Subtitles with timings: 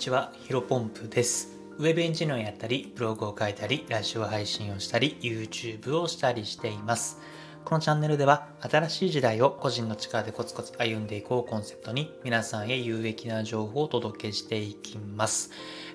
[0.00, 1.58] ちは、ヒロポンプです。
[1.76, 7.18] ウェブエンジニアをやったり、ブログを書いたり、ラジオ配信をしたり、YouTube をしたりしています。
[7.66, 15.50] このチャンネルでは、新しい時代を個人の力でコツコツ歩んでいこうコンセプトに、皆さんへ有益な情報をお届けしていきます。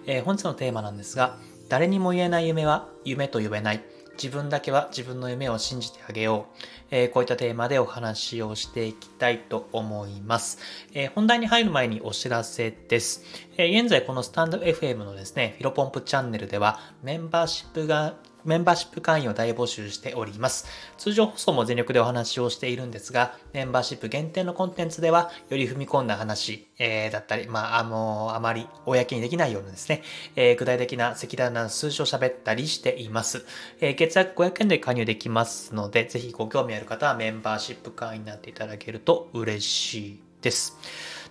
[0.05, 3.83] えー本日のテーマなんですが、誰にも言えない夢は夢と呼べない。
[4.21, 6.65] 自分だけは自分の夢を信じてあげよう。
[6.91, 10.59] えーこういったテーマでお話をしていきたいと思います。
[10.93, 13.23] えー本題に入る前にお知らせです。
[13.57, 18.15] えー現在このスタンド FM のですね、フィロポンプチャンネルではメンバーシップが
[18.45, 20.67] メンバーシップ会員を大募集しております。
[20.97, 30.03] 通常放送も全力でお話をしているんですが、メンバーシップ限定のコンテンツでは、より踏み込んだ話、えーだったり、まあ、あのあまり公にできないようなですね、
[30.35, 33.45] えー具体的な赤裸々な数字を喋ったりしています。
[33.81, 40.77] えー月額500円で加入できますので、ぜひご興味ある方はメンバーシップ会員になっていただけると嬉しいです。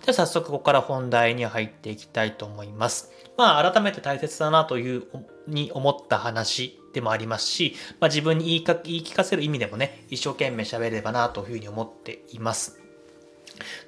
[0.05, 3.11] では早速ここから本題に入っていきたいと思います。
[3.37, 5.03] まあ改めて大切だなという
[5.47, 12.79] に思った話でもありますし、まあ、自分に言いか言い聞かせる意味でもね、一生懸命喋ればなというふうに思っています。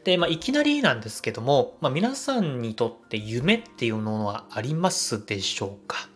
[0.03, 6.09] で、まあ、いきなりなんですけども、まあ、皆さんにとって夢っていうものはありますでしょうか？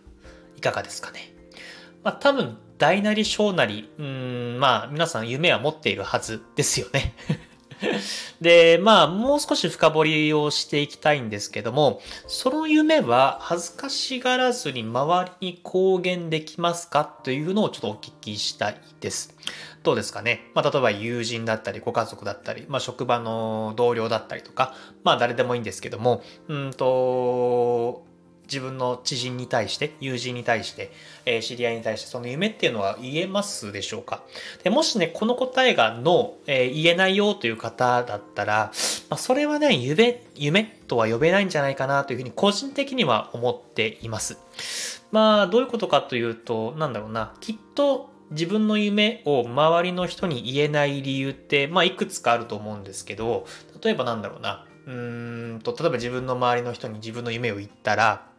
[0.55, 1.33] いかがですかね？
[2.03, 7.13] まあ、多分、大なり小なり、うーん、まあ、皆さん夢は持っているはずですよね。
[8.39, 19.35] で、まあ、もう少し深掘りをしていきたいんですけども、その夢は恥ずかしがらずに周りに公言できますかというのをちょっとお聞きしたいです。
[19.83, 20.51] どうですかね？
[20.53, 28.05] まあ、例えば友人だったり、ご家族だったり、まあ、職場の同僚だったりとか、まあ、誰でもいいんですけども、うんと、
[28.51, 30.91] 自分の知人に対して、友人に対して、
[31.25, 34.23] えー知り合いに対して、その夢っていうのは言えますでしょうか？
[34.63, 38.71] でもしね、この答えがノー、えー言えないよという方だったら、
[39.09, 44.37] まあ、それはね、夢、夢とは呼べないんじゃないかなというふうに個人的には思っています。
[45.11, 53.45] まあ、どういうことかというと、なんだろうな、きっと自分の夢を周りの人に言えない理由って、まあ、いくつかあると思うんですけど、
[53.83, 58.30] 例えばなんだろうな、うーんと、例えば自分の周りの人に自分の夢を言ったら、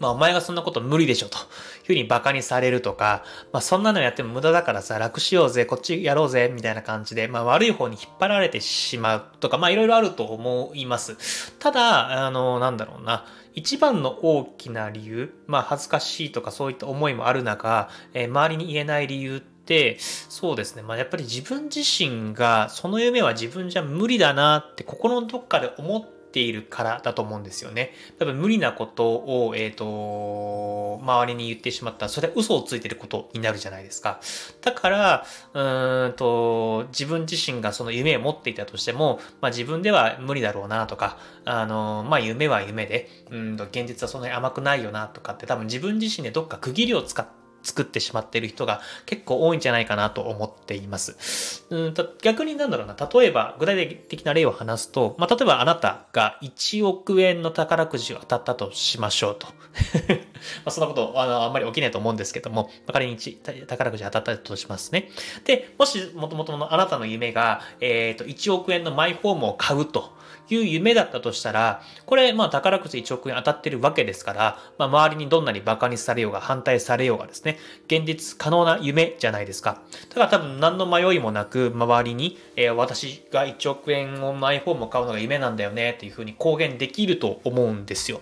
[0.00, 1.36] まあ、お前がそんなこと無理でしょと。
[1.36, 1.44] いう
[1.86, 3.22] ふうに馬鹿にされるとか、
[3.52, 11.52] まあ、そんなのやっても無駄だからさ、楽しようぜ、こっちやろうぜ、みたいな感じで、まあ、悪い方に引っ張られてしまうとか、まあ、いろいろあると思います。
[11.58, 27.92] ただ、あの、なんだろうな、一番の大きな理由、まあ、恥ずかしいとかそういった思いもある中、えー周りに言えない理由って、そうですね、まあ、やっぱり自分自身が、その夢は自分じゃ無理だなって心のどっかで思ってているからだと思うんですよね。
[28.18, 34.20] 多分無理なことを、えっ、と、周りに言ってしまったら、それは嘘をついてることになるじゃないですか。
[34.62, 51.66] だから、うーんと、自分自身がその夢を持っていたとしても、まあ自分では無理だろうなとか、あの、まあ夢は夢で、うんと、現実はそんなに甘くないよなとかって多分自分自身でどっか区切りを使って作ってしまっている人が結構多いんじゃないかなと思っています。
[51.70, 59.48] うん逆になんだろうな、例えば具体的な例を話すと、まあ、例えばあなたが1億円の宝くじを当たったとしましょうと。
[60.64, 65.10] まあそんなことあのあんまり起きないと思うんですけども、仮に1宝くじ当たったとしますね。
[65.44, 70.19] で、もしもともとのあなたの夢が、えっ、と、1億円のマイホームを買うと。
[70.54, 79.82] いう夢だったとしたら、これ、まあ、宝くじ1億円当たってるわけですから、まあ、周りにどんなに馬鹿にされようが、反対されようがですね、現実可能な夢じゃないですか。
[80.08, 88.20] だから多分何の迷いもなく、周りに、えー私が1億円をマイホームを買うのが夢なんだよね、っていうふうに公言できると思うんですよ。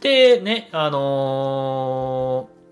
[0.00, 2.62] で、ね、あのー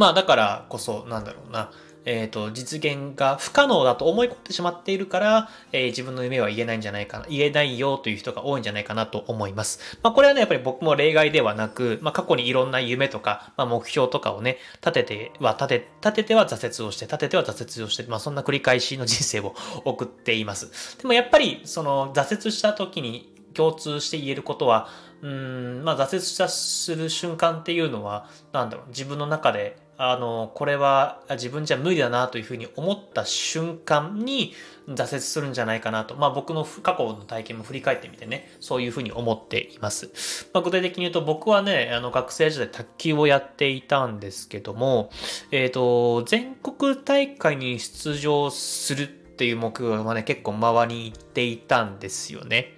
[0.00, 1.70] まあ、だからこそ、なんだろうな、
[2.04, 9.98] えっ、と、実現が不可能だと思い込んでしまっているから、えー自分の夢は言えないんじゃないかな、言えないよという人が多いんじゃないかなと思います。
[10.02, 20.98] まあ、これはね、やっぱり僕も例外ではなく、まあ、過去にいろんな夢とか、まあ、目標とかをね、立てては、立て、立てては挫折をして、立てては挫折をして、まあ、そんな繰り返しの人生を送っています。
[20.98, 24.88] でもやっぱり、その、挫折した時に共通して言えることは、
[25.22, 34.54] うーん、まあ、挫折したする瞬間っていうのは、なんだろう、自分の中で、あの、これは自分じゃ無理だなというふうに思った瞬間に
[34.88, 36.16] 挫折するんじゃないかなと。
[36.16, 40.48] まあ僕の過去の体験も振り返ってみてね、そういうふうに思っています。
[40.54, 45.10] まあ具体的に言うと僕はね、あの学生時代卓球をやっていたんですけども、
[45.50, 52.74] えっ、と、全国大会に出場するっていう目標はね、結構周りに行っていたんですよね。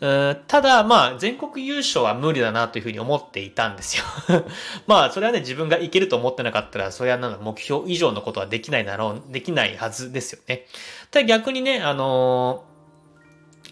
[0.00, 4.04] ただ、まあ、全国優勝は無理だなというふうに思っていたんですよ。
[4.86, 10.64] まあ、それはね、自分がいけると思ってなかったら、それはなんだ、目標以上のことはできないだろう、できないはずですよね。
[11.10, 12.78] ただ逆にね、あのー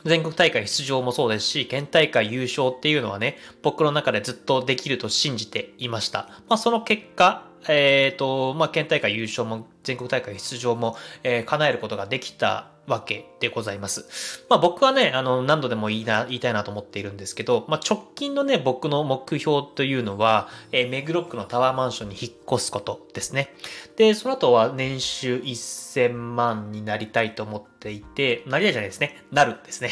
[0.05, 6.29] 全国大会出場もそうですし、県大会優勝っていうのはね、僕の中でずっとできると信じていました。
[6.49, 14.45] まあ、その結果、えっ、ー、と、まあ、県大会優勝も全国大会出場も、えー、叶えることができたわけでございます。
[14.49, 23.55] まあ僕はね、あの、何度でも言いな、言いたいなと思っているんですけど、まあ直近のね、僕の目標というのは、えー、目黒区のタワーマンションに引っ越すことですね。
[23.97, 29.25] で、その後は年収1000万になりたいと思っていて、なりたいじゃないですね。
[29.33, 29.91] なるんですね。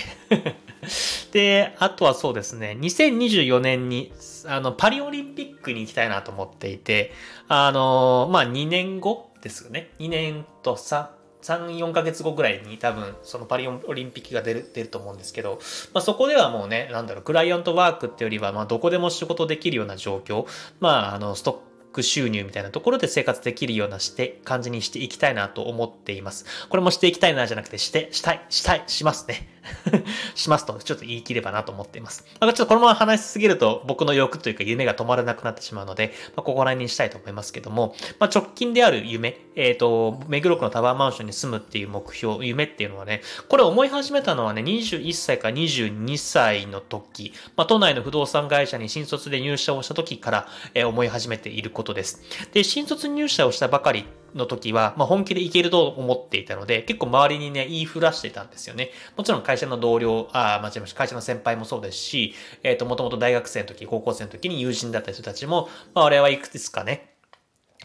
[1.35, 4.13] で、あとはそうですね、2024年に、
[4.47, 7.11] あの、パリオリンピックに行きたいなと思っていて、
[7.49, 9.91] あの、まあ2年後ですよね。
[9.99, 11.09] 2年と3、
[11.43, 15.59] 3、4ヶ月後ぐらいに多分そのパリオリンピックが出る、出ると思うんですけど、
[15.93, 20.47] まあそこではもうね、なんだろう、クライアントワークってよりは、まあどこでも仕事できるような状況、
[20.79, 26.69] まああの、ストック収入みたいなところで生活できるようなして感じにしていきたいなと思っています。
[26.69, 29.54] これもしていきたいなじゃなくてして、したい、したい、しますね。
[30.35, 32.25] しますと、ちょっと言い切ればなと思っています。
[32.41, 52.23] まあ、ちょっとこのまま話しすぎると僕の欲というか夢が止まらなくなってしまうので、まあ、ここら辺にしたいと思いますけども、まあ、直近である夢、えっ、ー、と、目黒区のタワーマンションに住むっていう目標、夢っていうのはね、これ思い始めたのはね、21歳か22歳の時、まあ、都内の不動産会社に新卒で入社をした時から、えー、思い始めていることです。
[52.53, 58.91] で、新卒入社をしたばかりの時は、まあ、本気でいけると思っていたので、結構周りにね、言いふらしてたんですよね。
[59.17, 60.99] もちろん会社の同僚、ああ、間違えました。
[60.99, 67.15] 会社の先輩もそうですし、えっ、ー、と、もともと大学生の時、高校生の時に友人だった人たちも、まあ、俺はいくつかね、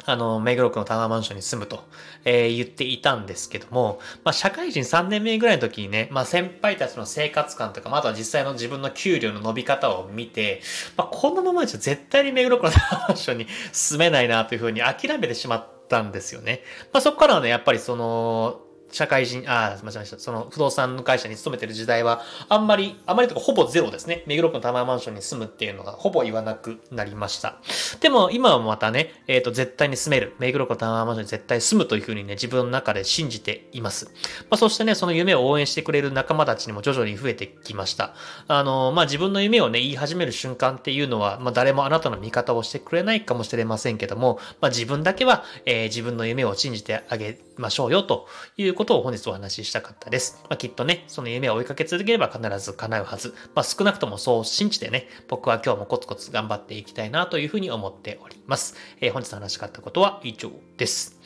[0.06, 1.84] あの、目黒区のタワーマンションに住むと、
[2.24, 10.62] えー、言っていたんですけども、まあ、社会人3年目ぐらいの時にね、まあ、先輩たちの生活感とか、または実際の自分の給料の伸び方を見て、
[10.96, 16.64] まあ、このままじゃ絶対に目黒区のタワーマンションに住めないなというふうに諦めてしまってたんですよね。
[16.94, 20.20] まあ、そこからはね、やっぱりその、社会人、ああ、間違えました。
[20.20, 24.24] その不動産会社に勤めてる時代は、あんまり、あんまりとかほぼゼロですね。
[24.26, 27.58] 目黒区のタワーマンションに住むっていうのがほぼ言わなくなりました。
[28.00, 30.36] でも今はまたね、えっ、ー、と、絶対に住める。
[30.40, 34.06] 目黒区のタワーマンションに絶対住むというふうにね、自分の中で信じています。
[34.50, 38.14] まあ、そしてね、その夢を応援してくれる仲間たちにも徐々に増えてきました。
[38.48, 48.28] あの、まあ、自分の夢をね、言い始める瞬間っていうのは、まあ、誰もあなたの味方をしてくれないかもしれませんけども、まあ、自分だけは、えー、自分の夢を信じてあげましょうよと
[48.58, 50.40] いうことを本日お話ししたかったです。
[50.44, 53.36] まあ、きっとね、その夢を追いかけ続ければ必ず叶うはず。
[53.54, 58.76] まあ、少なくともそう信じてね、僕は今日もコツコツ頑張っていきたいなというふうに思っております。
[59.02, 61.20] えー、本日話しかったことは以上です。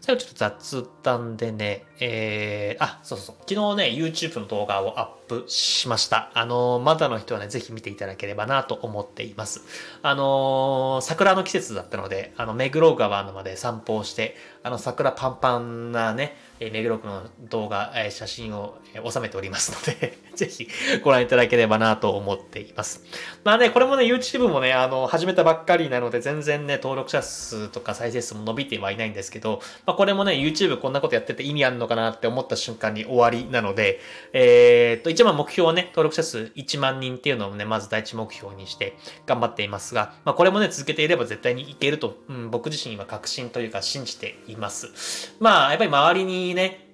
[0.00, 3.36] 最後ちょっと雑談でね、えー、あ、そうそうそう。
[3.40, 6.30] 昨日ね、YouTube の動画をアップしました。
[6.34, 9.62] あのー、まだの人はね、ぜひ見ていただければなと思っています。
[10.02, 20.68] あのー、桜の季節だったので、あの、目黒川のまで散歩をして、あの、桜パンパンなね、え目黒区の動画、え写真を、え収めておりますので ぜひ
[21.02, 23.02] ご覧いただければなと思っています。
[23.44, 33.98] まあね、これもね、YouTube もね、あの、始めたばっかりなので、全然ね、登録者数とか再生数も伸びてはいないんですけど、まあこれもね、YouTube こんなことやってて意味あるのかなって思った瞬間に終わりなので、
[34.34, 38.96] えー、っと、一番目標はね、登録者数1万人っていうのをね、まず第一目標にして
[39.26, 45.36] 頑張っていますが、まあこれもね、続けていれば絶対にいけると、うん、僕自身は確信というか信じています。
[45.38, 46.88] まあ、やっぱり周りにね、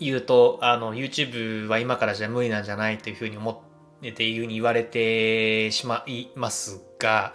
[0.00, 3.54] 言うと、あの、YouTube は今からじゃ無理なんじゃないというふうに思っ
[4.02, 7.34] てっていうふうに言われてしまいますが、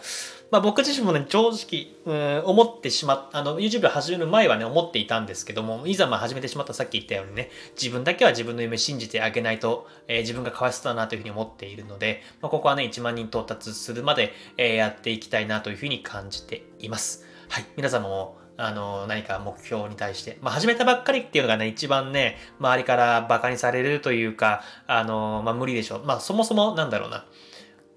[0.51, 17.25] まあ僕自身もね、正直、うん、思ってしまっ、あの、YouTube を始める前はね、思っていたんですけども、いざまあ始めてしまったさっき言ったようにね、自分だけは自分の夢信じてあげないと、えー、自分がかわいそうだなというふうに思っているので、まあここはね、1万人到達するまで、えー、やっていきたいなというふうに感じています。
[17.47, 17.65] はい。
[17.77, 26.05] 皆様も、あの、何か目標に対して、まあ、始めたばっかりっていうのがね、一番ね、周りから馬鹿にされるというか、あの、まあ、無理でしょう。
[26.05, 27.25] まあ、そもそも、なんだろうな。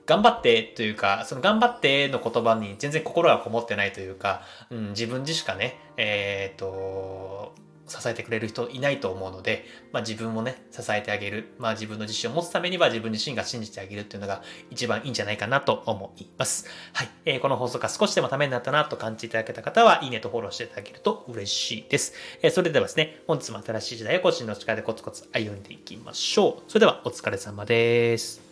[0.06, 7.54] 頑張ってというか、その頑張っての言葉に全然心がこもってないというか、うん、自分自しかね、えっ、と、
[7.86, 11.54] 支えてくれる人いないと思うので、まあ、自分をね、支えてあげる。
[11.58, 16.66] まあ、自分の自信を持つためには自分自身が信じてあげるっていうのが一番いいんじゃないかなと思います。
[16.92, 17.08] はい。
[17.24, 22.14] えー、この放送が少しでもためになったなと感じていただけた方は、いいねとフォローしていただけると嬉しいです。
[22.40, 26.70] えー、それではですね、本日も新しい時代を個人の力でコツコツ歩んでいきましょう。
[26.70, 28.51] それではお疲れ様です。